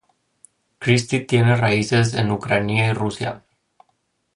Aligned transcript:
Christie 0.79 1.25
tiene 1.27 1.55
raíces 1.55 2.11
de 2.13 2.31
Ucrania 2.31 2.87
y 2.87 2.93
Rusia. 2.93 3.43